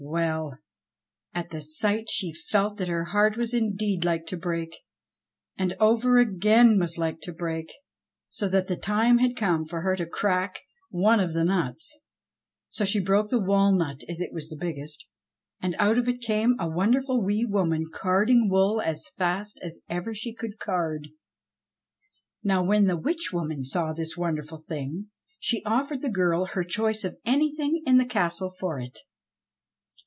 Well! 0.03 0.57
at 1.33 1.51
the 1.51 1.61
sight 1.61 2.09
she 2.09 2.33
felt 2.33 2.77
that 2.77 2.87
her 2.87 3.05
heart 3.05 3.37
was 3.37 3.53
indeed 3.53 4.03
like 4.03 4.25
to 4.27 4.35
break, 4.37 4.75
and 5.57 5.75
over 5.79 6.17
again 6.17 6.79
was 6.79 6.97
like 6.97 7.21
to 7.21 7.31
break, 7.31 7.71
so 8.27 8.49
that 8.49 8.65
the 8.67 8.75
time 8.75 9.19
had 9.19 9.37
come 9.37 9.63
for 9.63 9.81
her 9.81 9.95
to 9.95 10.07
crack 10.07 10.57
one 10.89 11.19
of 11.19 11.33
the 11.33 11.43
nuts. 11.45 12.01
So 12.69 12.83
she 12.83 12.99
broke 12.99 13.29
the 13.29 13.39
walnut, 13.39 14.01
as 14.09 14.19
it 14.19 14.33
was 14.33 14.49
the 14.49 14.57
biggest, 14.59 15.05
and 15.61 15.75
out 15.77 15.99
of 15.99 16.09
it 16.09 16.19
came 16.19 16.55
a 16.59 16.67
wonder 16.67 16.99
ful, 17.01 17.21
wee 17.23 17.45
woman 17.45 17.85
carding 17.93 18.49
wool 18.49 18.81
as 18.81 19.07
fast 19.15 19.59
as 19.61 19.81
ever 19.87 20.15
she 20.15 20.33
could 20.33 20.57
card. 20.57 21.09
Now 22.43 22.63
when 22.65 22.85
the 22.87 22.97
witch 22.97 23.29
woman 23.31 23.63
saw 23.63 23.93
this 23.93 24.17
wonderful 24.17 24.57
thing 24.57 25.09
she 25.39 25.63
offered 25.63 26.01
the 26.01 26.09
girl 26.09 26.45
her 26.47 26.63
choice 26.63 27.03
of 27.03 27.19
anything 27.23 27.83
in 27.85 27.97
the 27.99 28.05
castle 28.05 28.49
for 28.59 28.79
it. 28.79 28.97